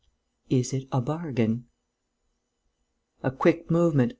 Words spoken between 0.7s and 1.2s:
it a